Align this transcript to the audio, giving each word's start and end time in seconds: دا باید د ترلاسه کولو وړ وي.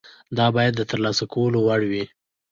دا 0.37 0.45
باید 0.55 0.73
د 0.77 0.81
ترلاسه 0.91 1.25
کولو 1.33 1.59
وړ 1.67 1.81
وي. 1.91 2.03